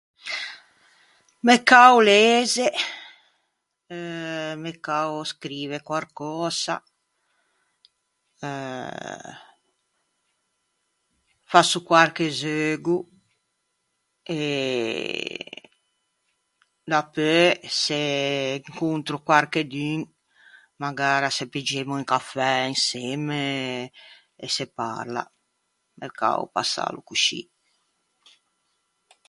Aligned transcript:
M'é 1.45 1.57
cao 1.71 1.97
leze, 2.09 2.67
eh, 3.97 4.53
m'é 4.61 4.73
cao 4.87 5.11
scrive 5.31 5.77
quarcösa... 5.89 6.75
Eh... 8.49 9.33
Fasso 11.51 11.79
quarche 11.89 12.25
zeugo... 12.41 12.97
E 14.39 14.41
dapeu 16.91 17.53
se 17.81 18.01
incontro 18.69 19.15
quarchedun 19.27 19.99
magara 20.83 21.29
se 21.37 21.43
piggemo 21.53 21.93
un 22.01 22.05
cafè 22.13 22.55
insemme 22.75 23.41
e 24.43 24.45
se 24.55 24.65
parla. 24.79 25.23
M'é 25.99 26.09
cao 26.19 26.43
passâlo 26.55 26.99
coscì. 27.09 27.41